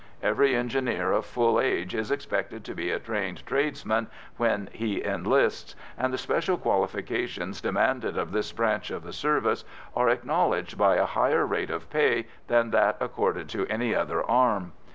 Every 0.23 0.55
engineer 0.55 1.11
of 1.11 1.27
full 1.27 1.59
age 1.59 1.93
is 1.93 2.09
expected 2.09 2.63
to 2.63 2.73
be 2.73 2.89
a 2.89 2.97
trained 2.97 3.45
tradesman 3.45 4.07
when 4.37 4.67
he 4.73 5.03
enlists, 5.05 5.75
and 5.95 6.11
the 6.11 6.17
special 6.17 6.57
qualifications 6.57 7.61
demanded 7.61 8.17
of 8.17 8.31
this 8.31 8.51
branch 8.51 8.89
of 8.89 9.03
the 9.03 9.13
service 9.13 9.63
are 9.95 10.09
acknowledged 10.09 10.75
by 10.75 10.95
a 10.95 11.05
higher 11.05 11.45
rate 11.45 11.69
of 11.69 11.87
pay 11.91 12.25
than 12.47 12.71
that 12.71 12.97
accorded 12.99 13.47
to 13.49 13.67
any 13.67 13.93
other 13.93 14.23
arm. 14.23 14.71